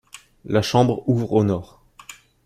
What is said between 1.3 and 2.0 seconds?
au nord.